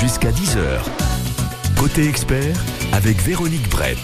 [0.00, 0.80] Jusqu'à 10h.
[1.78, 2.56] Côté expert
[2.92, 3.98] avec Véronique Brett.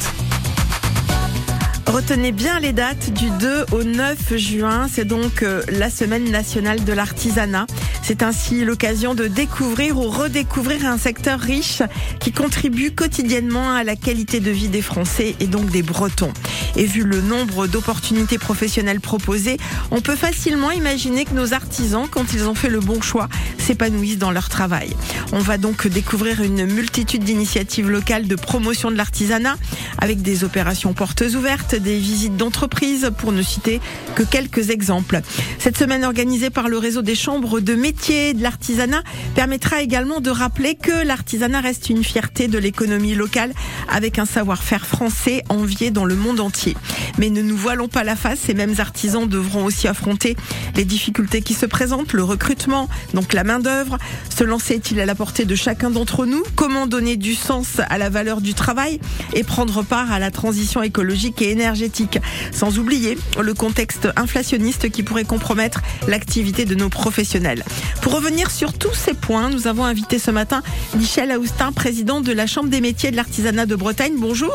[1.87, 4.87] Retenez bien les dates du 2 au 9 juin.
[4.89, 7.67] C'est donc euh, la semaine nationale de l'artisanat.
[8.11, 11.81] C'est ainsi l'occasion de découvrir ou redécouvrir un secteur riche
[12.19, 16.33] qui contribue quotidiennement à la qualité de vie des Français et donc des Bretons.
[16.75, 19.59] Et vu le nombre d'opportunités professionnelles proposées,
[19.93, 24.19] on peut facilement imaginer que nos artisans, quand ils ont fait le bon choix, s'épanouissent
[24.19, 24.97] dans leur travail.
[25.33, 29.55] On va donc découvrir une multitude d'initiatives locales de promotion de l'artisanat
[29.99, 33.81] avec des opérations portes ouvertes, des visites d'entreprise, pour ne citer
[34.17, 35.21] que quelques exemples.
[35.61, 39.03] Cette semaine organisée par le réseau des chambres de métiers de l'artisanat
[39.35, 43.53] permettra également de rappeler que l'artisanat reste une fierté de l'économie locale
[43.89, 46.77] avec un savoir-faire français envié dans le monde entier.
[47.19, 50.37] Mais ne nous voilons pas la face, ces mêmes artisans devront aussi affronter
[50.77, 53.99] les difficultés qui se présentent, le recrutement, donc la main-d'œuvre.
[54.35, 56.43] Se lancer est-il à la portée de chacun d'entre nous?
[56.57, 58.99] Comment donner du sens à la valeur du travail
[59.35, 62.19] et prendre part à la transition écologique et énergétique?
[62.51, 67.63] Sans oublier le contexte inflationniste qui pourrait compromettre l'activité de nos professionnels.
[68.03, 70.63] Pour revenir sur tous ces points, nous avons invité ce matin
[70.97, 74.15] Michel Aoustin, président de la Chambre des métiers de l'artisanat de Bretagne.
[74.17, 74.53] Bonjour.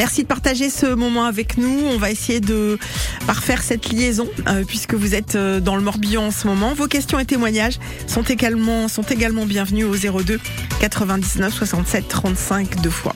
[0.00, 1.78] Merci de partager ce moment avec nous.
[1.92, 2.78] On va essayer de
[3.26, 6.72] parfaire cette liaison euh, puisque vous êtes euh, dans le Morbihan en ce moment.
[6.72, 10.40] Vos questions et témoignages sont également, sont également bienvenus au 02
[10.80, 13.12] 99 67 35 deux fois.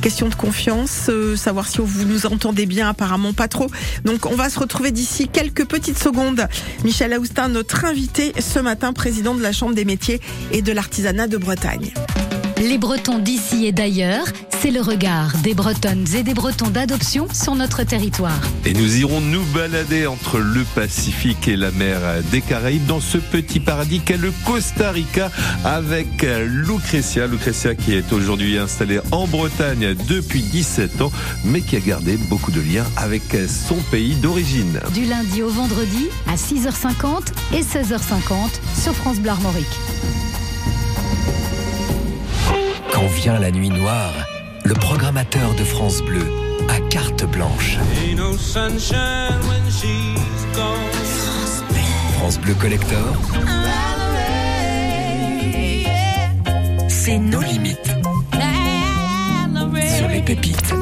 [0.00, 3.66] Question de confiance, euh, savoir si vous nous entendez bien, apparemment pas trop.
[4.04, 6.46] Donc on va se retrouver d'ici quelques petites secondes.
[6.84, 10.20] Michel Aoustin, notre invité ce matin, président de la Chambre des métiers
[10.52, 11.92] et de l'artisanat de Bretagne.
[12.60, 14.26] Les Bretons d'ici et d'ailleurs,
[14.60, 18.40] c'est le regard des Bretonnes et des Bretons d'adoption sur notre territoire.
[18.64, 21.98] Et nous irons nous balader entre le Pacifique et la mer
[22.32, 25.30] des Caraïbes dans ce petit paradis qu'est le Costa Rica
[25.64, 27.28] avec Lucretia.
[27.28, 31.12] Lucretia qui est aujourd'hui installée en Bretagne depuis 17 ans,
[31.44, 34.80] mais qui a gardé beaucoup de liens avec son pays d'origine.
[34.94, 39.78] Du lundi au vendredi à 6h50 et 16h50 sur France Bleu Armorique.
[42.98, 44.12] Quand vient la nuit noire,
[44.64, 46.26] le programmateur de France Bleu
[46.68, 47.78] a carte blanche.
[52.16, 53.16] France Bleu Collector.
[56.88, 57.94] C'est nos limites.
[59.96, 60.74] Sur les pépites.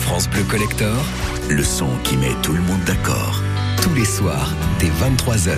[0.00, 1.02] France Bleu Collector,
[1.48, 3.40] le son qui met tout le monde d'accord.
[3.80, 5.56] Tous les soirs, dès 23h.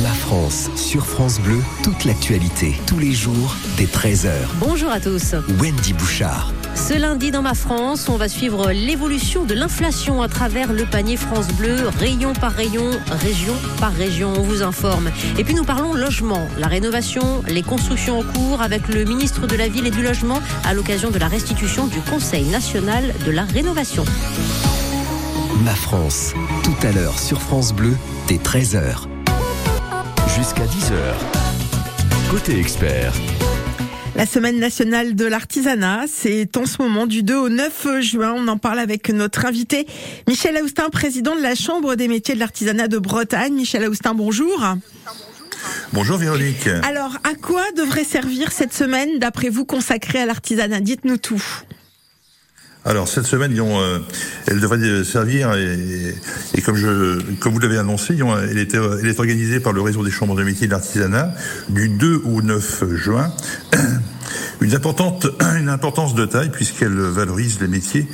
[0.00, 4.30] Ma France, sur France Bleu, toute l'actualité, tous les jours, dès 13h.
[4.58, 5.34] Bonjour à tous.
[5.60, 6.50] Wendy Bouchard.
[6.74, 11.18] Ce lundi dans ma France, on va suivre l'évolution de l'inflation à travers le panier
[11.18, 15.10] France Bleu, rayon par rayon, région par région, on vous informe.
[15.38, 19.56] Et puis nous parlons logement, la rénovation, les constructions en cours avec le ministre de
[19.56, 23.44] la Ville et du Logement à l'occasion de la restitution du Conseil national de la
[23.44, 24.06] rénovation.
[25.62, 26.32] Ma France,
[26.64, 27.94] tout à l'heure sur France Bleu,
[28.26, 29.11] dès 13h.
[30.36, 32.30] Jusqu'à 10h.
[32.30, 33.12] Côté expert.
[34.16, 38.34] La semaine nationale de l'artisanat, c'est en ce moment du 2 au 9 juin.
[38.36, 39.86] On en parle avec notre invité
[40.28, 43.54] Michel Aoustin, président de la Chambre des métiers de l'artisanat de Bretagne.
[43.54, 44.64] Michel Aoustin, bonjour.
[45.92, 46.66] Bonjour Véronique.
[46.82, 50.80] Alors, à quoi devrait servir cette semaine, d'après vous, consacrée à l'artisanat?
[50.80, 51.42] Dites-nous tout.
[52.84, 54.00] Alors cette semaine, euh,
[54.48, 56.16] elle devrait servir et,
[56.54, 58.18] et, comme je, comme vous l'avez annoncé,
[58.50, 61.32] elle, est, elle est organisée par le réseau des chambres de métiers de l'artisanat
[61.68, 63.32] du 2 au 9 juin.
[64.60, 65.26] Une importante,
[65.58, 68.06] une importance de taille puisqu'elle valorise les métiers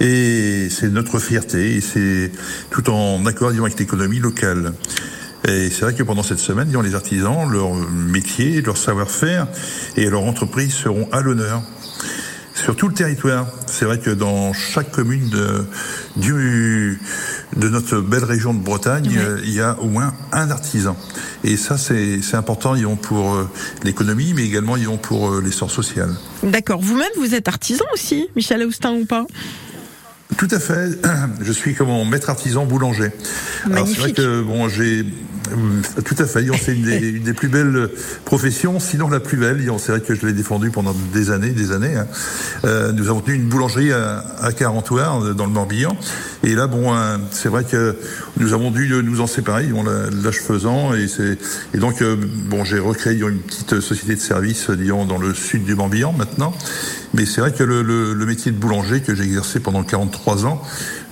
[0.00, 2.30] et c'est notre fierté et c'est
[2.70, 4.74] tout en accord avec l'économie locale.
[5.46, 9.48] Et c'est vrai que pendant cette semaine, disons, les artisans, leur métier, leur savoir-faire
[9.96, 11.62] et leur entreprise seront à l'honneur
[12.62, 13.46] sur tout le territoire.
[13.66, 15.64] C'est vrai que dans chaque commune de,
[16.16, 17.00] du,
[17.56, 20.96] de notre belle région de Bretagne, euh, il y a au moins un artisan.
[21.44, 23.48] Et ça, c'est important, ils vont pour euh,
[23.84, 26.10] l'économie, mais également ils pour euh, l'essor social.
[26.42, 26.80] D'accord.
[26.80, 29.26] Vous-même, vous êtes artisan aussi, Michel Austin ou pas?
[30.36, 30.98] Tout à fait.
[31.40, 33.10] Je suis comme mon maître artisan boulanger.
[33.70, 35.04] Alors c'est vrai que bon, j'ai
[36.04, 36.46] tout à fait.
[36.60, 37.90] C'est une, une, des plus belles
[38.24, 39.64] professions, sinon la plus belle.
[39.78, 41.96] C'est vrai que je l'ai défendu pendant des années, des années.
[41.96, 42.06] Hein.
[42.64, 45.96] Euh, nous avons tenu une boulangerie à, à dans le Morbihan.
[46.44, 46.94] Et là, bon,
[47.30, 47.96] c'est vrai que
[48.38, 49.66] nous avons dû nous en séparer,
[50.22, 51.38] l'âge faisant, et c'est
[51.74, 55.74] et donc bon, j'ai recréé une petite société de services, disons, dans le sud du
[55.74, 56.54] Morbihan maintenant.
[57.14, 60.44] Mais c'est vrai que le, le, le, métier de boulanger que j'ai exercé pendant 43
[60.46, 60.62] ans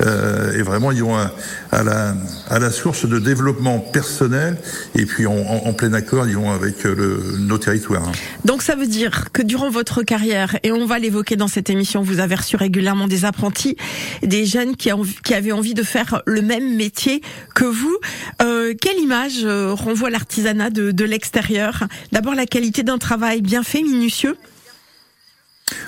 [0.03, 2.15] euh, est vraiment ils ont à, la,
[2.51, 4.59] à la source de développement personnel
[4.95, 8.13] et puis en, en, plein accord ils ont avec le, nos territoires.
[8.45, 12.03] Donc ça veut dire que durant votre carrière, et on va l'évoquer dans cette émission,
[12.03, 13.77] vous avez reçu régulièrement des apprentis,
[14.23, 14.91] des jeunes qui,
[15.23, 17.23] qui avaient envie de faire le même métier
[17.55, 17.97] que vous.
[18.43, 21.85] Euh, quelle image euh, renvoie l'artisanat de, l'extérieur?
[22.13, 24.37] D'abord la qualité d'un travail bien fait, minutieux?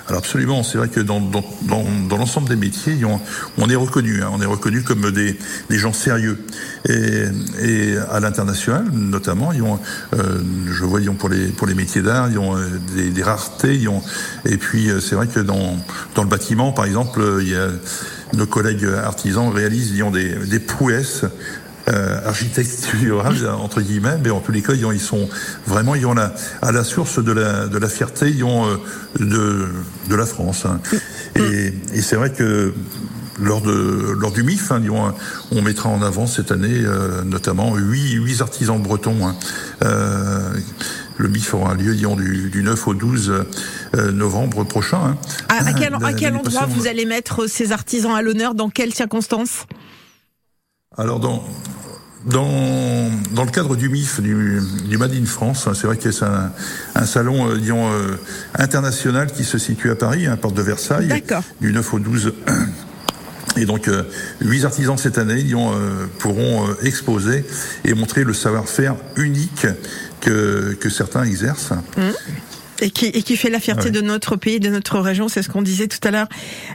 [0.09, 2.97] Alors absolument, c'est vrai que dans, dans, dans, l'ensemble des métiers,
[3.57, 5.37] on, est reconnu, hein, on est reconnu comme des,
[5.69, 6.37] des gens sérieux.
[6.89, 7.23] Et,
[7.61, 9.79] et à l'international, notamment, ils ont,
[10.15, 12.57] euh, je vois, ils ont pour les pour les métiers d'art, ils ont
[12.93, 14.03] des, des raretés, ils ont,
[14.43, 15.77] et puis c'est vrai que dans
[16.13, 17.69] dans le bâtiment, par exemple, il y a
[18.33, 21.25] nos collègues artisans réalisent ils ont des, des prouesses
[21.89, 25.27] euh, architecturales entre guillemets, mais en tous les cas ils, sont
[25.65, 28.77] vraiment ils ont la, à la source de la de la fierté ils ont euh,
[29.19, 29.67] de
[30.07, 30.65] de la France.
[30.65, 30.79] Hein.
[31.35, 32.73] Et, et c'est vrai que
[33.41, 34.81] lors de lors du MIF, hein,
[35.51, 39.27] on, mettra en avant cette année euh, notamment huit huit artisans bretons.
[39.27, 39.35] Hein.
[39.83, 40.53] Euh,
[41.19, 43.45] le MIF aura lieu disons, du, du 9 au 12
[43.93, 44.99] euh, novembre prochain.
[45.03, 45.17] Hein.
[45.49, 48.55] À, à, quel, à quel endroit vous allez mettre ces artisans à l'honneur?
[48.55, 49.65] Dans quelles circonstances
[50.97, 51.43] alors dans
[52.25, 56.11] dans, dans le cadre du MIF, du, du Made in France, hein, c'est vrai que
[56.11, 56.51] c'est un,
[56.95, 58.17] un, salon euh, disons, euh,
[58.55, 61.23] international qui se situe à Paris, à hein, porte de Versailles,
[61.61, 62.33] du 9 au 12.
[63.57, 64.03] Et donc, euh,
[64.41, 65.55] huit artisans cette année ils
[66.19, 67.45] pourront exposer
[67.83, 69.65] et montrer le savoir-faire unique
[70.21, 71.73] que, que certains exercent.
[71.97, 72.01] Mmh.
[72.81, 75.49] Et qui, et qui fait la fierté de notre pays, de notre région, c'est ce
[75.49, 76.29] qu'on disait tout à l'heure.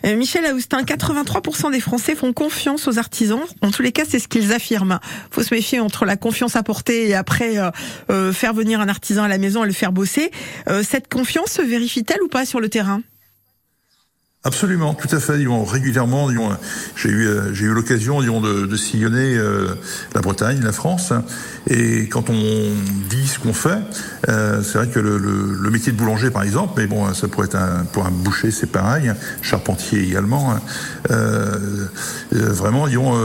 [0.04, 3.40] Euh, Michel Aoustin, 83% des Français font confiance aux artisans.
[3.62, 5.00] En tous les cas, c'est ce qu'ils affirment.
[5.30, 7.70] Faut se méfier entre la confiance apportée et après euh,
[8.10, 10.30] euh, faire venir un artisan à la maison et le faire bosser.
[10.82, 13.00] cette confiance se vérifie-t-elle ou pas sur le terrain?
[14.46, 15.42] Absolument, tout à fait.
[15.64, 16.28] régulièrement,
[16.96, 19.68] j'ai eu euh, j'ai eu l'occasion de, de sillonner euh,
[20.14, 21.14] la Bretagne, la France,
[21.66, 22.34] et quand on
[23.08, 23.78] dit ce qu'on fait,
[24.28, 27.56] euh, c'est vrai que le, métier de boulanger, par exemple, mais bon, ça pourrait être
[27.56, 29.10] un, pour un boucher, c'est pareil,
[29.40, 30.52] charpentier également.
[30.52, 30.60] Hein,
[32.30, 33.16] vraiment, ils ont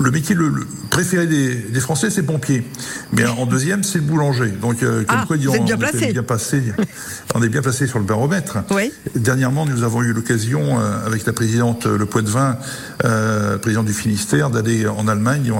[0.00, 0.52] le métier le,
[0.90, 2.64] préféré des, des Français, c'est pompier.
[3.12, 4.50] Mais en deuxième, c'est le boulanger.
[4.60, 6.12] Donc, euh, comme ah, quoi, on, bien placé.
[6.12, 6.62] bien passé.
[7.34, 8.58] on est bien placé sur le baromètre.
[8.70, 8.92] Oui.
[9.14, 12.58] Dernièrement, nous avons eu l'occasion, euh, avec la présidente Le Poitvin,
[13.04, 15.52] euh, présidente du Finistère, d'aller en Allemagne.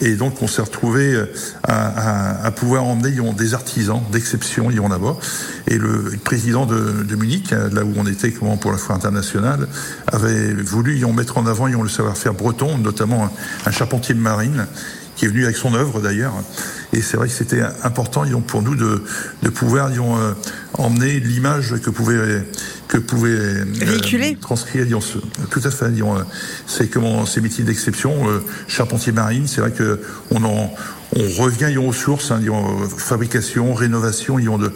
[0.00, 1.26] Et donc, on s'est retrouvé euh,
[1.62, 5.16] à, à, à, pouvoir emmener des artisans d'exception, y en là-bas.
[5.66, 9.68] Et le président de, de, Munich, là où on était comment, pour la foire internationale,
[10.06, 13.30] avait voulu y en mettre en avant y le savoir-faire breton, notamment
[13.68, 14.66] un charpentier de marine
[15.14, 16.32] qui est venu avec son œuvre d'ailleurs.
[16.92, 19.02] Et c'est vrai que c'était important pour nous de,
[19.42, 20.32] de pouvoir euh,
[20.74, 22.44] emmener l'image que pouvait
[22.86, 24.86] que pouvait euh, véhiculer transcrire
[25.50, 26.22] tout à fait euh,
[26.66, 28.26] c'est comment ces métiers d'exception
[28.66, 30.00] charpentier marine c'est vrai que
[30.30, 30.72] on en
[31.16, 32.40] on revient aux sources, hein,
[32.96, 34.72] fabrication, rénovation, de,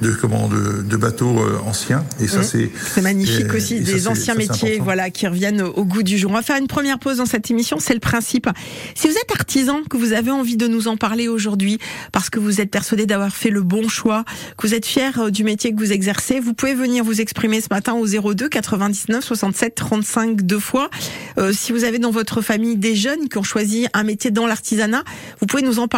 [0.00, 2.04] de comment de, de bateaux euh, anciens.
[2.20, 2.44] Et ça, mmh.
[2.44, 6.30] c'est c'est magnifique aussi des anciens métiers, voilà, qui reviennent au, goût du jour.
[6.30, 7.78] On va faire une première pause dans cette émission.
[7.80, 8.48] C'est le principe.
[8.94, 11.78] Si vous êtes artisan, que vous avez envie de nous en parler aujourd'hui,
[12.12, 14.24] parce que vous êtes persuadé d'avoir fait le bon choix,
[14.56, 17.60] que vous êtes fier euh, du métier que vous exercez, vous pouvez venir vous exprimer
[17.60, 20.90] ce matin au 02 99 67 35 deux fois.
[21.38, 24.46] Euh, si vous avez dans votre famille des jeunes qui ont choisi un métier dans
[24.46, 25.02] l'artisanat,
[25.40, 25.88] vous pouvez nous en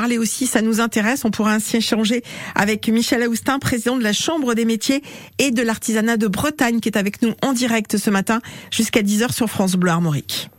[0.47, 1.25] ça nous intéresse.
[1.25, 2.23] On pourra ainsi échanger
[2.55, 5.03] avec Michel Aoustin, président de la Chambre des métiers
[5.39, 9.33] et de l'artisanat de Bretagne, qui est avec nous en direct ce matin jusqu'à 10h
[9.33, 10.51] sur France Bleu Armorique.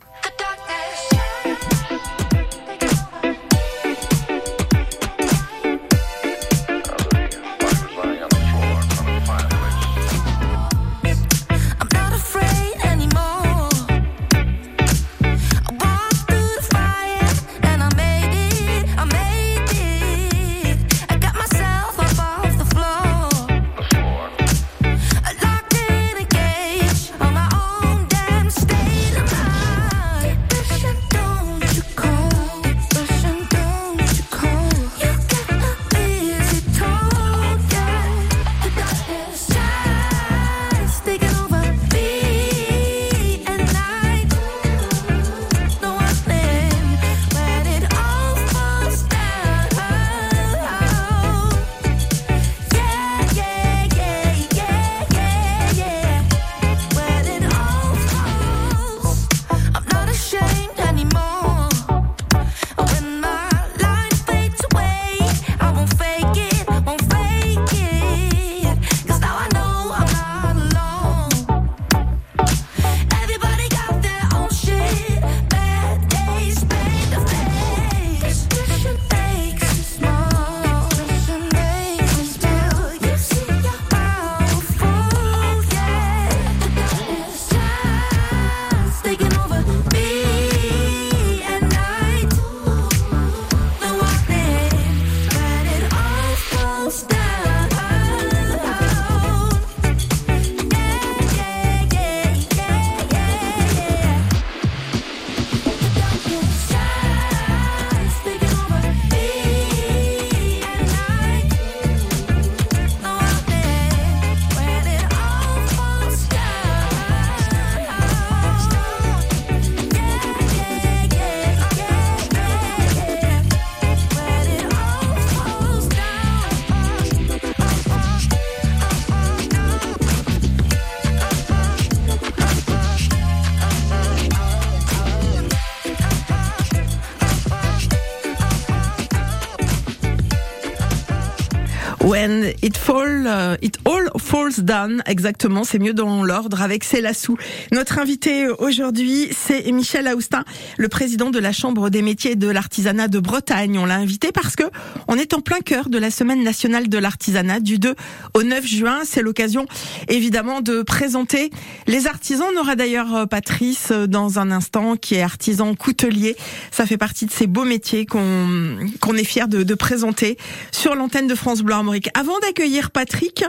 [142.26, 145.04] When it fall, uh, it all falls down.
[145.06, 147.38] Exactement, c'est mieux dans l'ordre avec Célassou.
[147.72, 150.44] Notre invité aujourd'hui, c'est Michel Aoustin,
[150.78, 153.78] le président de la Chambre des métiers de l'artisanat de Bretagne.
[153.78, 154.64] On l'a invité parce que
[155.08, 157.94] on est en plein cœur de la semaine nationale de l'artisanat du 2
[158.34, 159.02] au 9 juin.
[159.06, 159.68] C'est l'occasion
[160.08, 161.52] évidemment de présenter
[161.86, 162.48] les artisans.
[162.56, 166.36] On aura d'ailleurs euh, Patrice euh, dans un instant qui est artisan coutelier.
[166.72, 170.40] Ça fait partie de ces beaux métiers qu'on qu'on est fier de, de présenter
[170.72, 172.10] sur l'antenne de France Bleu Armorique.
[172.18, 173.44] Avant d'accueillir Patrick,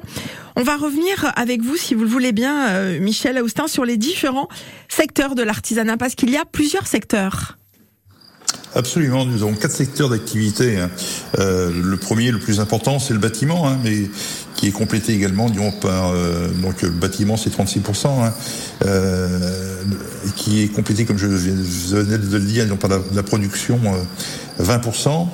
[0.57, 3.97] on va revenir avec vous, si vous le voulez bien, euh, Michel Austin, sur les
[3.97, 4.49] différents
[4.89, 7.59] secteurs de l'artisanat, parce qu'il y a plusieurs secteurs.
[8.75, 10.79] Absolument, nous avons quatre secteurs d'activité.
[10.79, 10.91] Hein.
[11.39, 14.03] Euh, le premier, le plus important, c'est le bâtiment, hein, mais
[14.55, 18.35] qui est complété également disons, par euh, donc le bâtiment, c'est 36%, hein,
[18.85, 19.83] euh,
[20.35, 23.81] qui est complété, comme je venais de le dire, par la, la production,
[24.61, 25.29] 20%.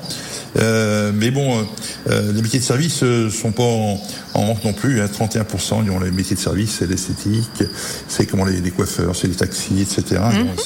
[0.59, 1.62] Euh, mais bon, euh,
[2.11, 3.99] euh, les métiers de service ne sont pas en,
[4.35, 5.00] manque non plus.
[5.00, 7.64] Hein, 31% ont les métiers de service, c'est l'esthétique,
[8.09, 10.21] c'est comment les, coiffeurs, c'est les taxis, etc.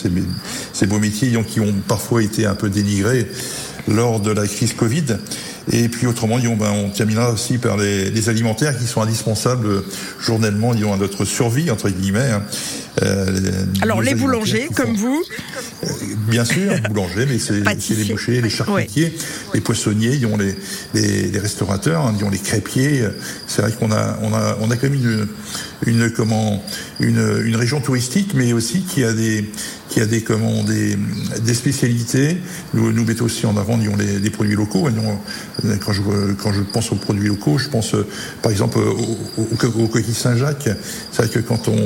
[0.05, 0.26] Mhm.
[0.73, 3.28] ces beaux métiers qui ont parfois été un peu dénigrés
[3.88, 5.19] lors de la crise Covid.
[5.73, 9.83] Et puis autrement, disons, ben, on terminera aussi par les, les, alimentaires qui sont indispensables
[10.21, 12.31] journellement disons, à notre survie, entre guillemets.
[12.31, 12.43] Hein.
[13.03, 15.23] Euh, Alors les boulangers, comme vous
[15.85, 15.88] euh,
[16.29, 17.61] Bien sûr, boulangers, mais c'est
[17.95, 19.15] les bouchers, les charcutiers,
[19.55, 20.55] les poissonniers, disons, les,
[20.95, 23.05] les, les restaurateurs, hein, disons, les crêpiers.
[23.47, 25.26] C'est vrai qu'on a, on a, on a quand même une,
[25.87, 26.65] une, comment,
[27.00, 29.50] une, une région touristique, mais aussi qui a des,
[29.91, 30.97] qui a des, comment, des,
[31.45, 32.38] des spécialités.
[32.75, 34.88] Nous, nous mettons aussi en avant disons, les, les produits locaux.
[35.85, 36.00] Quand je,
[36.43, 37.95] quand je pense aux produits locaux, je pense
[38.43, 40.71] par exemple au, au, au coquille Saint-Jacques.
[41.12, 41.79] C'est vrai que quand on,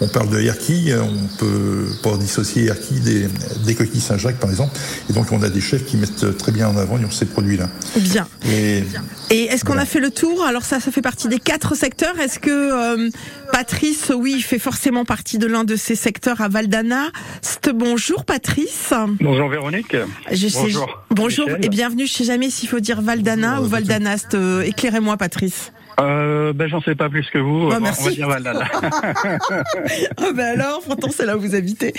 [0.00, 3.28] on parle de Erki, on peut pas dissocier Erki des,
[3.64, 4.76] des coquilles Saint-Jacques par exemple.
[5.10, 7.68] Et donc on a des chefs qui mettent très bien en avant ces produits-là.
[7.96, 8.26] Bien.
[8.50, 8.82] Et,
[9.30, 10.44] et est-ce qu'on a fait le tour?
[10.44, 12.18] Alors ça, ça fait partie des quatre secteurs.
[12.18, 13.10] Est-ce que euh,
[13.52, 17.10] Patrice, oui, il fait forcément partie de l'un de ces secteurs à Valdana?
[17.74, 18.92] Bonjour Patrice.
[19.20, 19.96] Bonjour Véronique.
[20.30, 21.04] Je bonjour.
[21.10, 22.06] bonjour et bienvenue.
[22.06, 24.34] Je sais jamais s'il faut dire Valdana ou Valdanast.
[24.34, 27.70] Euh, éclairez-moi Patrice euh, ben j'en sais pas plus que vous.
[27.70, 28.02] Oh, merci.
[28.02, 28.64] On va dire Valdana.
[30.18, 31.92] oh, ben alors, pourtant c'est là où vous habitez.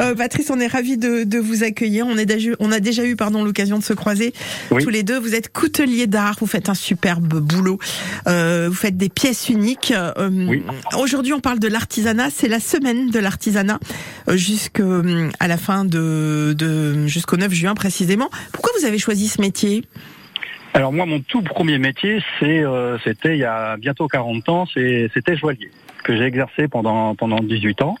[0.00, 2.06] Euh, Patrice, on est ravi de, de, vous accueillir.
[2.06, 4.32] On, est déjà, on a déjà eu pardon l'occasion de se croiser
[4.68, 5.18] tous les deux.
[5.18, 7.78] Vous êtes coutelier d'art, vous faites un superbe boulot.
[8.26, 9.92] Euh, vous faites des pièces uniques.
[9.96, 10.62] Euh, oui.
[10.98, 12.30] Aujourd'hui, on parle de l'artisanat.
[12.30, 13.78] C'est la semaine de l'artisanat
[14.28, 18.30] euh, jusqu'à euh, la fin de, de jusqu'au 9 juin précisément.
[18.52, 19.84] Pourquoi vous avez choisi ce métier?
[20.74, 25.36] Alors moi, mon tout premier métier, euh, c'était il y a bientôt 40 ans, c'était
[25.36, 25.70] joaillier
[26.02, 27.96] que j'ai exercé pendant pendant 18 ans,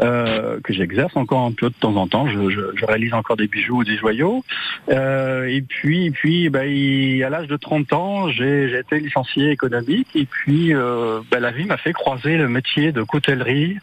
[0.00, 2.28] euh, que j'exerce encore un peu de temps en temps.
[2.28, 4.44] Je, je, je réalise encore des bijoux ou des joyaux.
[4.88, 10.08] Euh, et puis, puis, bah, il, à l'âge de 30 ans, j'ai été licencié économique.
[10.14, 13.78] Et puis, euh, bah, la vie m'a fait croiser le métier de coutellerie,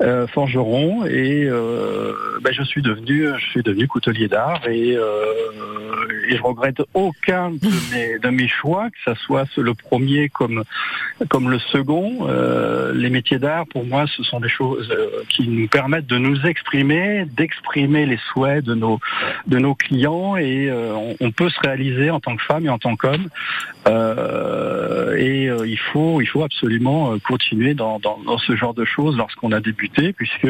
[0.00, 4.66] euh, forgeron, et euh, bah, je suis devenu, je suis devenu coutelier d'art.
[4.68, 5.04] Et, euh,
[6.28, 10.64] et je regrette aucun de mes de mes choix, que ça soit le premier comme
[11.28, 12.26] comme le second.
[12.28, 16.18] Euh, les métiers d'art, pour moi, ce sont des choses euh, qui nous permettent de
[16.18, 19.00] nous exprimer, d'exprimer les souhaits de nos
[19.46, 22.78] de nos clients, et euh, on, peut se réaliser en tant que femme et en
[22.78, 23.28] tant qu'homme.
[23.88, 29.52] Euh, et il faut il faut absolument continuer dans, dans, ce genre de choses lorsqu'on
[29.52, 30.48] a débuté, puisque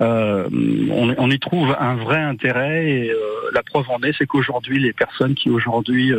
[0.00, 2.90] on, on, y trouve un vrai intérêt.
[2.90, 3.12] Et
[3.52, 6.12] la preuve en est, c'est qu'aujourd'hui, les personnes qui aujourd'hui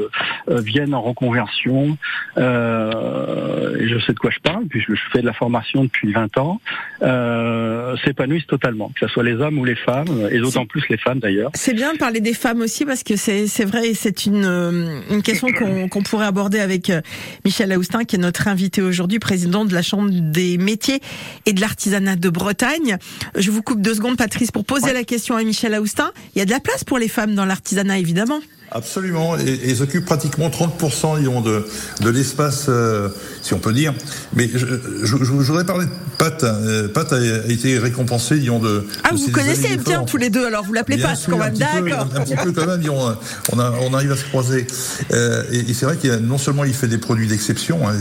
[0.48, 1.98] viennent en reconversion,
[2.38, 6.38] et je sais de quoi je parle, puisque je fais de la formation depuis 20
[6.38, 6.62] ans
[7.02, 10.98] euh, s'épanouissent totalement, que ce soit les hommes ou les femmes, et d'autant plus les
[10.98, 11.52] femmes d'ailleurs.
[11.54, 15.22] C'est bien de parler des femmes aussi parce que c'est vrai, c'est une, euh, une
[15.22, 15.48] question
[15.90, 17.02] qu'on pourrait aborder avec euh,
[17.46, 21.02] Michel Aoustin, qui est notre invité aujourd'hui, président de la Chambre des métiers
[21.46, 22.98] et de l'artisanat de Bretagne.
[23.38, 26.12] Je vous coupe deux secondes, Patrice, pour poser la question à Michel Aoustin.
[26.36, 28.40] Il y a de la place pour les femmes dans l'artisanat, évidemment.
[28.74, 31.66] Absolument, et, ils occupent pratiquement 30% disons, de,
[32.00, 33.10] de l'espace, euh,
[33.42, 33.94] si on peut dire.
[34.34, 34.66] Mais je,
[35.04, 36.42] je, je voudrais parler de Pat.
[36.46, 38.88] Euh, Pat a, été récompensé, disons, de.
[39.04, 42.08] Ah, vous connaissez bien tous les deux, alors vous l'appelez Pat quand même, d'accord.
[42.16, 43.14] Un, petit peu quand même, disons,
[43.52, 44.66] on, a, on arrive à se croiser.
[45.12, 47.94] Euh, et, et c'est vrai qu'il non seulement il fait des produits d'exception, hein,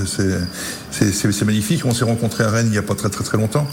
[0.92, 1.84] c'est magnifique.
[1.84, 3.66] On s'est rencontrés à Rennes il n'y a pas très très très longtemps,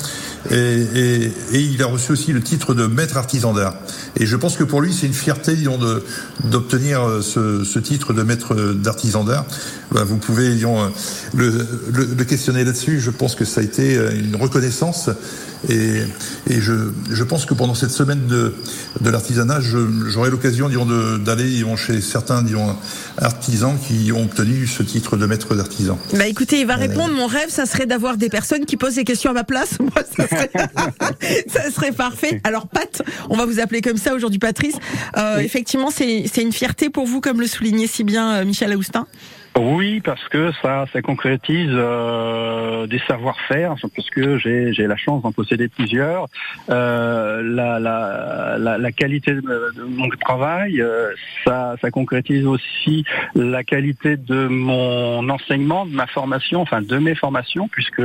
[0.50, 3.76] et, et, et, il a reçu aussi le titre de maître artisan d'art.
[4.20, 5.56] Et je pense que pour lui, c'est une fierté,
[6.44, 9.46] d'obtenir euh, ce, titre de maître d'artisan d'art,
[9.92, 10.90] vous pouvez euh,
[11.34, 13.00] le, le, questionner là-dessus.
[13.00, 15.10] Je pense que ça a été euh, une, reconnaissance.
[15.70, 16.02] Et,
[16.50, 16.74] et je,
[17.10, 18.54] je, pense que pendant cette semaine de,
[19.02, 20.70] de l'artisanat, j'aurai l'occasion
[21.18, 22.76] d'aller chez certains disons,
[23.18, 25.98] artisans qui ont obtenu ce titre de maître d'artisan.
[26.14, 27.14] Bah écoutez, il va répondre.
[27.14, 29.78] Mon rêve, ça serait d'avoir des personnes qui posent des questions à ma place.
[29.80, 30.52] Moi, ça serait,
[31.48, 32.42] ça serait parfait.
[32.44, 34.76] Alors Pat, on va vous appeler comme ça aujourd'hui, Patrice.
[35.18, 39.08] Euh, Effectivement, c'est une fierté pour vous, comme le soulignait si bien Michel Aoustin.
[39.60, 45.24] Oui, parce que ça, ça concrétise euh, des savoir-faire, parce que j'ai, j'ai la chance
[45.24, 46.28] d'en posséder plusieurs.
[46.70, 49.42] Euh, la, la, la, la, qualité de,
[49.88, 51.10] mon travail, euh,
[51.44, 53.04] ça, ça concrétise aussi
[53.36, 58.04] la qualité de mon enseignement, de ma formation, enfin de mes formations, puisque,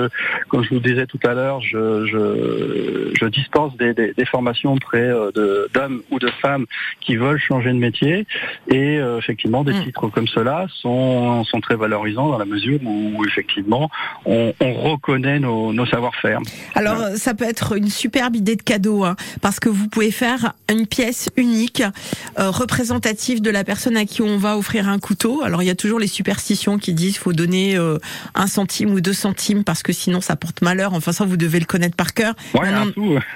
[0.49, 4.73] comme je vous disais tout à l'heure, je, je, je dispense des, des, des formations
[4.73, 5.31] auprès euh,
[5.75, 6.65] d'hommes ou de femmes
[7.01, 8.27] qui veulent changer de métier,
[8.69, 9.85] et euh, effectivement, des mm.
[9.85, 13.91] titres comme cela sont sont très valorisants dans la mesure où effectivement
[14.25, 16.41] on, reconnaît nos, savoir-faire.
[16.75, 20.53] Alors ça peut être une superbe idée de cadeau hein, parce que vous pouvez faire
[20.71, 21.83] une pièce unique
[22.39, 25.43] euh, représentative de la personne à qui on va offrir un couteau.
[25.43, 27.99] Alors il y a toujours les superstitions qui disent faut donner euh,
[28.35, 30.95] un centime ou deux centimes parce que sinon ça porte malheur.
[30.95, 32.35] Enfin ça vous devez le connaître par cœur.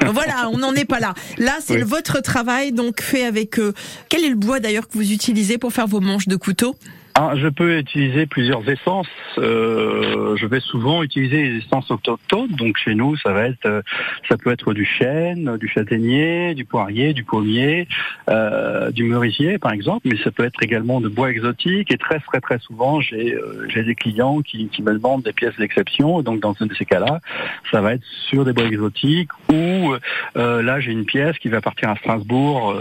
[0.12, 1.14] voilà, on n'en est pas là.
[1.38, 3.72] Là c'est votre travail donc fait avec euh,
[4.08, 6.76] quel est le bois d'ailleurs que vous utilisez pour faire vos manches de couteau?
[7.18, 9.08] Ah, je peux utiliser plusieurs essences.
[9.38, 12.50] Euh, je vais souvent utiliser les essences autochtones.
[12.58, 13.80] Donc chez nous, ça va être, euh,
[14.28, 17.88] ça peut être du chêne, du châtaignier, du poirier, du pommier,
[18.28, 20.08] euh, du merisier par exemple.
[20.10, 21.90] Mais ça peut être également de bois exotiques.
[21.90, 23.34] Et très très très souvent, j'ai
[23.68, 26.20] j'ai des clients qui, qui me demandent des pièces d'exception.
[26.20, 27.20] Donc dans ces cas-là,
[27.72, 29.30] ça va être sur des bois exotiques.
[29.50, 29.94] Ou
[30.34, 32.74] là, j'ai une pièce qui va partir à Strasbourg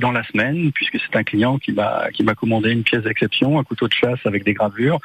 [0.00, 3.47] dans la semaine, puisque c'est un client qui m'a qui m'a commandé une pièce d'exception
[3.56, 4.98] un couteau de chasse avec des gravures,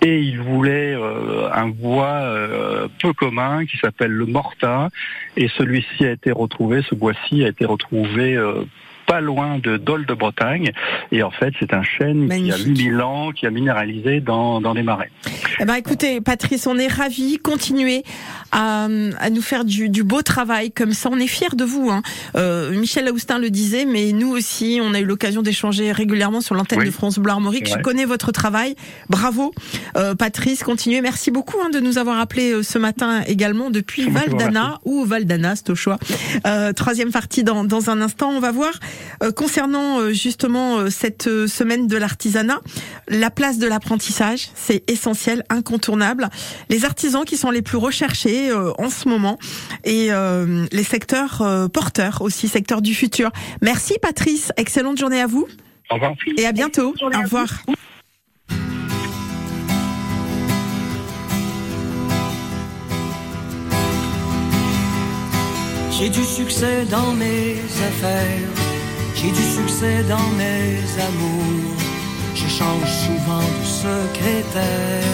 [0.00, 4.88] et il voulait euh, un bois euh, peu commun qui s'appelle le morta,
[5.36, 8.64] et celui-ci a été retrouvé, ce bois-ci a été retrouvé euh,
[9.10, 10.70] pas loin de Dole de Bretagne.
[11.10, 14.72] Et en fait, c'est un chêne qui a 8000 ans, qui a minéralisé dans, dans
[14.72, 15.10] les marais.
[15.58, 17.38] Eh ben, écoutez, Patrice, on est ravis.
[17.38, 18.04] Continuez
[18.52, 21.08] à, à nous faire du, du, beau travail comme ça.
[21.10, 21.90] On est fiers de vous.
[21.90, 22.02] Hein.
[22.36, 26.54] Euh, Michel Aoustin le disait, mais nous aussi, on a eu l'occasion d'échanger régulièrement sur
[26.54, 27.68] l'antenne de France Bleu Armorique.
[27.68, 28.76] Je connais votre travail.
[29.08, 29.52] Bravo,
[29.96, 30.62] euh, Patrice.
[30.62, 31.00] Continuez.
[31.00, 35.56] Merci beaucoup hein, de nous avoir appelé euh, ce matin également depuis Valdana ou Valdana,
[35.56, 35.98] c'est au choix.
[36.46, 38.30] Euh, troisième partie dans, dans un instant.
[38.30, 38.72] On va voir
[39.36, 42.60] concernant euh, justement euh, cette semaine de l'artisanat,
[43.08, 46.28] la place de l'apprentissage, c'est essentiel, incontournable.
[46.68, 49.38] Les artisans qui sont les plus recherchés en ce moment
[49.84, 50.10] et
[50.72, 53.30] les secteurs porteurs aussi, secteurs du futur.
[53.62, 55.46] Merci Patrice, excellente journée à vous.
[55.90, 56.12] Au revoir.
[56.36, 56.94] Et à bientôt.
[57.00, 57.48] Au revoir.
[66.00, 68.69] J'ai du succès dans mes affaires
[69.20, 71.76] j'ai du succès dans mes amours,
[72.34, 75.04] je change souvent de secrétaire.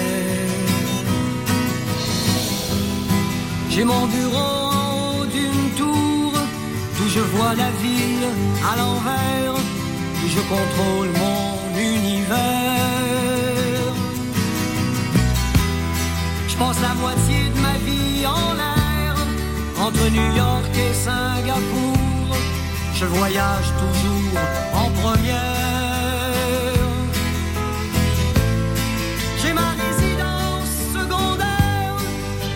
[3.69, 6.33] J'ai mon bureau d'une tour,
[6.97, 8.29] d'où je vois la ville
[8.71, 9.55] à l'envers,
[10.23, 12.37] où je contrôle mon univers.
[16.49, 19.15] Je pense la moitié de ma vie en l'air,
[19.81, 22.06] entre New York et Singapour
[22.99, 24.41] je voyage toujours
[24.73, 26.73] en première.
[29.41, 31.97] J'ai ma résidence secondaire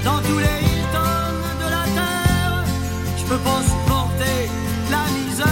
[0.03, 2.65] dans tous les Hilton de la terre.
[3.19, 4.49] Je peux pas supporter
[4.91, 5.47] la misère.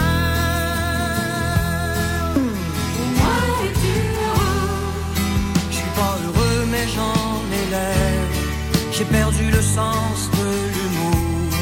[3.64, 4.70] Es-tu heureux
[5.70, 8.24] Je suis pas heureux, mais j'en ai l'air.
[8.92, 11.53] J'ai perdu le sens de l'humour.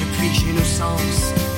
[0.00, 1.33] Depuis, j'ai le sens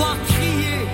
[0.00, 0.89] pouvoir crier.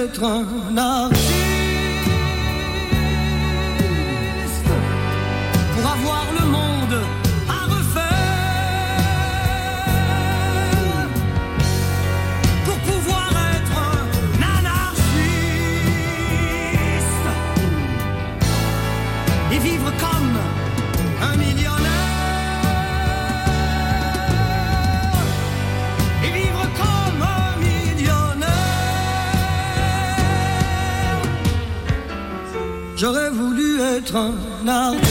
[0.00, 1.39] Être un artiste
[34.12, 35.09] voulu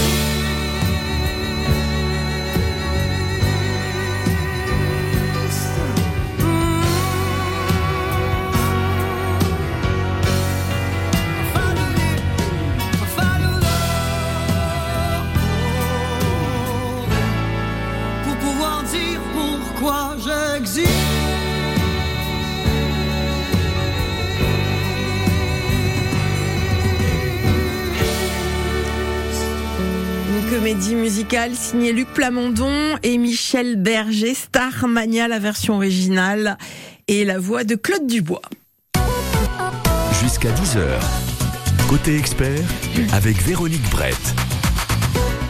[31.54, 36.58] signée Luc Plamondon et Michel Berger, Starmania, la version originale,
[37.08, 38.42] et la voix de Claude Dubois.
[40.22, 41.00] Jusqu'à 10h.
[41.88, 42.64] Côté expert,
[43.14, 44.49] avec Véronique Brett.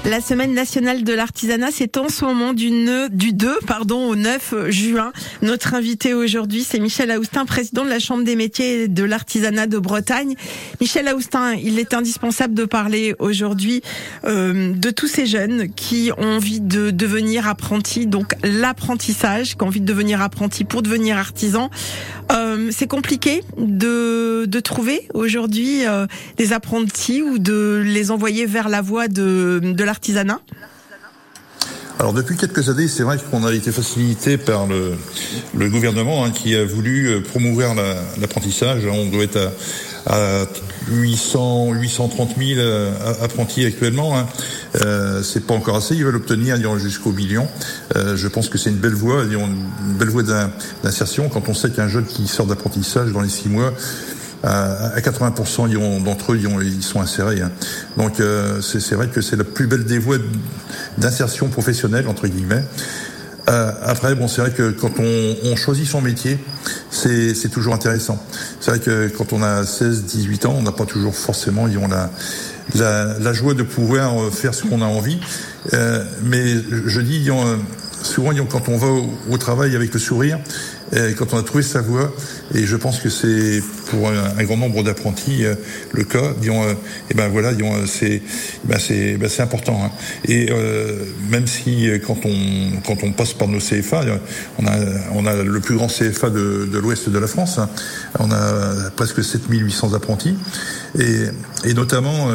[0.05, 4.15] La semaine nationale de l'artisanat, c'est en ce moment du, nœud- du 2 pardon, au
[4.15, 5.11] 9 juin.
[5.43, 9.77] Notre invité aujourd'hui, c'est Michel Aoustin, président de la Chambre des métiers de l'artisanat de
[9.77, 10.33] Bretagne.
[10.81, 13.81] Michel Aoustin, il est indispensable de parler aujourd'hui
[14.23, 19.67] euh, de tous ces jeunes qui ont envie de devenir apprentis, donc l'apprentissage, qui ont
[19.67, 21.69] envie de devenir apprentis pour devenir artisan.
[22.31, 26.07] Euh, c'est compliqué de, de trouver aujourd'hui euh,
[26.37, 30.39] des apprentis ou de les envoyer vers la voie de, de l'artisanat
[31.99, 34.93] Alors depuis quelques années, c'est vrai qu'on a été facilité par le,
[35.69, 38.85] gouvernement hein, qui a voulu euh, promouvoir la- l'apprentissage.
[38.85, 39.51] On doit être
[40.05, 40.45] à, à
[40.91, 44.17] 800, 830 000 euh, apprentis actuellement.
[44.17, 44.27] Hein.
[44.81, 45.95] Euh, c'est pas encore assez.
[45.95, 47.47] Ils veulent obtenir jusqu'au million.
[47.95, 49.57] Euh, je pense que c'est une belle voie, une
[49.97, 50.51] belle voie d'in-
[50.83, 53.73] d'insertion quand on sait qu'un jeune qui sort d'apprentissage dans les six mois
[54.43, 57.41] à à 80% ils ont- d'entre eux ils, ont- ils sont insérés.
[57.41, 57.51] hein.
[57.97, 60.17] Donc euh, c'est vrai que c'est la plus belle des voies
[60.97, 62.63] d'insertion professionnelle entre guillemets.
[63.49, 66.37] Euh, après, bon, c'est vrai que quand on, on choisit son métier,
[66.91, 68.23] c'est toujours intéressant.
[68.59, 71.79] C'est vrai que quand on a 16, 18 ans, on n'a pas toujours forcément, ils
[71.79, 72.11] ont la,
[72.75, 75.19] la, la joie de pouvoir euh, faire ce qu'on a envie.
[75.73, 77.55] Euh, mais je dis, ils ont, euh,
[78.03, 80.37] souvent, ils ont- quand on va au, au travail avec le sourire,
[80.93, 82.13] euh, quand on a trouvé sa voie,
[82.53, 85.55] et je pense que c'est pour un, grand nombre d'apprentis euh,
[85.91, 86.73] le cas, disons, euh,
[87.09, 88.21] et ben voilà, disons, euh, c'est
[88.63, 89.81] ben c'est ben c'est important.
[89.83, 89.91] hein.
[90.25, 94.03] Et euh, même si euh, quand on quand on passe par nos CFA,
[94.57, 94.71] on a
[95.13, 97.69] on a le plus grand CFA de, de l'ouest de la France, hein.
[98.19, 100.35] on a presque 7800 apprentis,
[100.97, 101.25] et
[101.65, 102.29] et notamment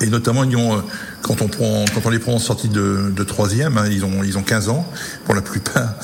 [0.00, 0.82] et notamment ils ont,
[1.22, 4.22] quand on prend quand on les prend en sortie de, de troisième, hein, ils ont
[4.24, 4.86] ils ont 15 ans
[5.24, 5.94] pour la plupart,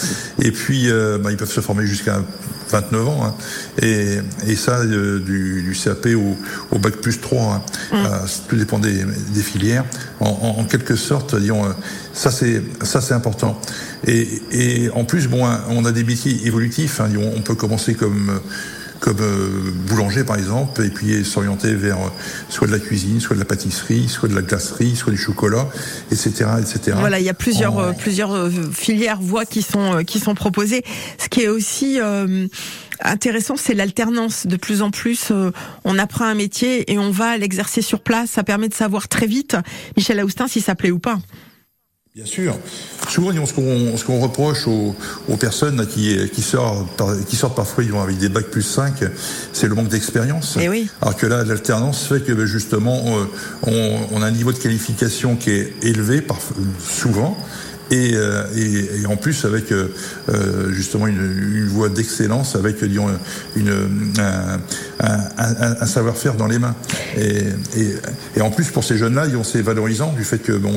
[0.40, 2.22] et puis euh, bah, ils peuvent se former jusqu'à
[2.70, 3.34] 29 ans, hein.
[3.82, 6.36] et, et ça euh, du, du CAP au,
[6.70, 7.62] au bac plus 3, hein.
[7.94, 9.84] Euh, tout dépend des, des filières.
[10.20, 11.68] En, en- en quelque sorte, disons, euh,
[12.12, 13.58] ça c'est ça c'est important.
[14.06, 17.00] Et, et en plus, bon, hein, on a des métiers évolutifs.
[17.00, 17.08] hein.
[17.36, 18.38] on peut commencer comme euh,
[19.00, 19.48] comme euh,
[19.88, 22.08] boulanger par exemple, et puis s'orienter vers euh,
[22.48, 25.68] soit de la cuisine, soit de la pâtisserie, soit de la glacerie, soit du chocolat,
[26.10, 26.96] etc., etc.
[26.98, 30.18] Voilà, il y a plusieurs En- euh, plusieurs euh, filières voies qui sont euh, qui
[30.20, 30.82] sont proposées.
[31.18, 32.46] Ce qui est aussi euh,
[33.00, 34.46] intéressant, c'est l'alternance.
[34.46, 35.50] De plus en plus, euh,
[35.84, 38.30] on apprend un métier et on va l'exercer sur place.
[38.30, 39.56] Ça permet de savoir très vite,
[39.96, 41.18] Michel Aoustin, si ça plaît ou pas.
[42.14, 42.58] Bien sûr.
[43.08, 44.94] Souvent, ce qu'on reproche aux,
[45.28, 48.94] aux personnes qui, qui, sortent, qui sortent parfois avec des bacs plus 5,
[49.52, 50.56] c'est le manque d'expérience.
[50.60, 50.88] Eh oui.
[51.00, 53.24] Alors que là, l'alternance fait que ben, justement, euh,
[53.62, 56.22] on, on a un niveau de qualification qui est élevé
[56.80, 57.36] souvent,
[57.90, 59.72] et, euh, et, et, en plus avec
[60.28, 61.20] euh, euh justement une,
[61.54, 63.08] une voie d'excellence, avec disons,
[63.56, 63.70] une,
[64.18, 64.60] un,
[65.00, 66.74] un, un, savoir-faire dans les mains.
[67.16, 67.44] Et,
[68.36, 70.74] et, en plus pour ces jeunes-là, c'est valorisant du fait que bon,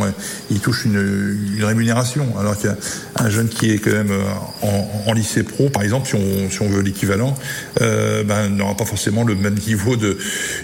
[0.50, 4.14] ils touchent une, une rémunération, alors qu'un jeune qui est quand même
[4.62, 7.36] en, en, lycée pro, par exemple, si on, si on veut l'équivalent,
[7.82, 10.18] euh, ben, n'aura pas forcément le même niveau de,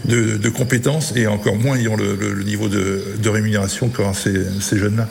[0.05, 4.13] de, de compétences et encore moins ayant le, le, le niveau de, de rémunération qu'auront
[4.13, 5.07] ces, ces jeunes-là.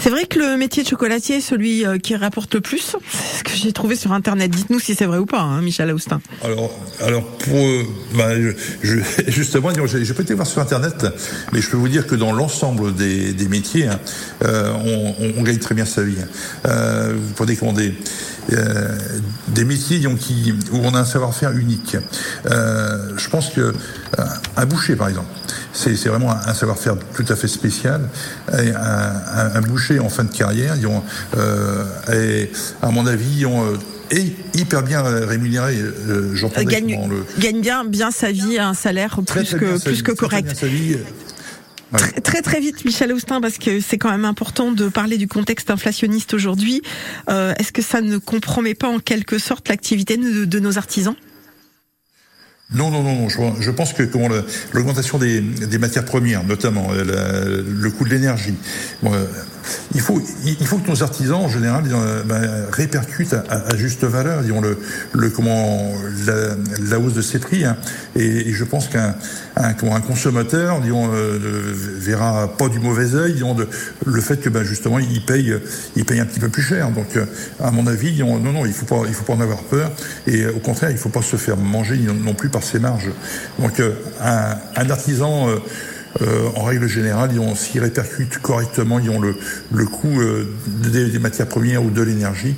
[0.00, 2.96] C'est vrai que le métier de chocolatier est celui euh, qui rapporte le plus.
[3.38, 4.50] Ce que j'ai trouvé sur Internet.
[4.50, 6.20] Dites-nous si c'est vrai ou pas, hein, Michel Austin.
[6.44, 7.82] Alors, alors pour, euh,
[8.14, 8.30] bah,
[8.82, 8.98] je,
[9.28, 11.06] justement, j'ai pas été voir sur Internet,
[11.52, 13.98] mais je peux vous dire que dans l'ensemble des, des, métiers, hein,
[14.44, 16.16] euh, on, on, gagne très bien sa vie.
[16.20, 16.28] Hein.
[16.66, 17.94] Euh, vous prenez comment des,
[18.52, 18.98] euh,
[19.48, 21.96] des métiers donc, qui, où on a un savoir-faire unique.
[22.46, 23.74] Euh, je pense que
[24.56, 25.28] un boucher, par exemple,
[25.76, 28.08] c'est vraiment un, savoir-faire tout à fait spécial.
[28.52, 31.02] Et un, un, boucher en fin de carrière, ils ont,
[31.36, 32.50] euh, et
[32.82, 33.64] à mon avis, ils ont
[34.10, 35.76] et hyper bien rémunéré.
[35.78, 37.24] Euh, J'entends gagne, le...
[37.40, 40.54] gagne bien bien sa vie, un salaire plus que plus que correct.
[41.92, 45.28] Très, très, très vite, Michel Austin, parce que c'est quand même important de parler du
[45.28, 46.82] contexte inflationniste aujourd'hui.
[47.30, 51.14] Euh, Est-ce que ça ne compromet pas en quelque sorte l'activité de, de, nos artisans?
[52.74, 54.02] Non, non, non, je, je pense que
[54.72, 55.40] l'augmentation des,
[55.78, 58.56] matières premières, notamment euh, le coût de l'énergie,
[59.04, 59.26] euh,
[59.94, 61.84] il faut, il faut que nos artisans, en général,
[62.26, 64.78] ben, répercutent à, juste valeur, disons, le,
[65.12, 65.92] le, comment,
[66.26, 66.56] la,
[66.88, 67.64] la hausse de ces prix.
[67.64, 67.76] Hein.
[68.14, 69.14] Et, et, je pense qu'un
[69.56, 71.38] un, un consommateur, disons, euh,
[71.98, 73.68] verra pas du mauvais œil, disons, de,
[74.04, 75.54] le fait que, ben, justement, il paye,
[75.96, 76.90] il paye un petit peu plus cher.
[76.90, 77.24] Donc, euh,
[77.62, 79.90] à mon avis, disons, non, non, il faut pas, il faut pas en avoir peur.
[80.26, 83.10] Et au contraire, il faut pas se faire manger non plus par ses marges.
[83.58, 85.56] Donc, euh, un, un artisan euh,
[86.56, 89.36] en règle générale, s'ils répercutent correctement, ils ont le,
[89.72, 92.54] le coût euh, des, matières premières ou de l'énergie.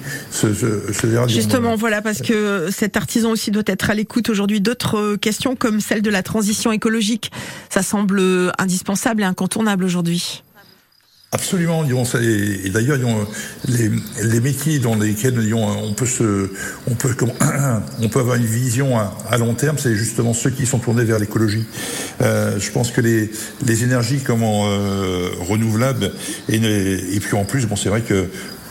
[1.29, 5.57] Justement, voilà, parce que cet artisan aussi doit être à l'écoute aujourd'hui d'autres euh, questions
[5.57, 7.31] comme celle de la transition écologique.
[7.71, 8.21] Ça semble
[8.59, 10.43] indispensable et incontournable aujourd'hui.
[11.31, 12.97] Absolument, et d'ailleurs
[13.69, 13.91] les,
[14.23, 16.51] les métiers dans lesquels on peut se,
[16.91, 17.15] on peut,
[18.03, 21.19] on peut avoir une vision à, long terme, c'est justement ceux qui sont tournés vers
[21.19, 21.67] l'écologie.
[22.23, 23.31] Euh, je pense que les,
[23.67, 26.13] les énergies comment euh, renouvelables
[26.49, 28.29] et, et puis en plus, bon, c'est vrai que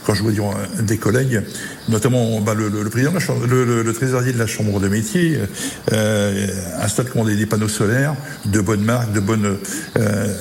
[0.08, 0.44] quand je vois dire
[0.80, 1.42] des collègues,
[1.90, 3.12] notamment bah, le, le, président,
[3.46, 5.38] le, le, trésorier de la chambre de métier,
[5.92, 6.46] euh,
[6.80, 8.14] installe comment, des, des, panneaux solaires
[8.46, 9.58] de bonnes marques, de bonnes,
[9.98, 10.34] euh,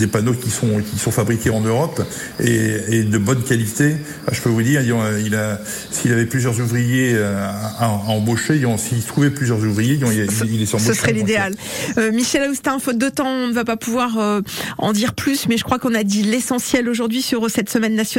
[0.00, 2.02] des panneaux qui sont qui sont fabriqués en Europe
[2.40, 3.90] et, et de bonne qualité.
[4.26, 5.60] Bah, je peux vous dire, il a,
[5.92, 7.46] s'il avait plusieurs ouvriers euh,
[7.78, 11.54] à, à embaucher, s'il trouvait plusieurs ouvriers, il, il, est Ce serait l'idéal.
[11.96, 14.40] Euh, Michel Austin, faute de temps, on ne va pas pouvoir euh,
[14.78, 18.12] en dire plus, mais je crois qu'on a dit l'essentiel aujourd'hui sur cette semaine nationale.